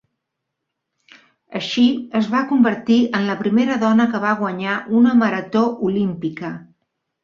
Així, 1.59 1.83
es 2.21 2.31
va 2.33 2.41
convertir 2.53 2.99
en 3.21 3.29
la 3.31 3.37
primera 3.45 3.79
dona 3.87 4.11
que 4.17 4.25
va 4.27 4.35
guanyar 4.43 4.83
una 5.03 5.17
marató 5.25 5.67
olímpica. 5.93 6.57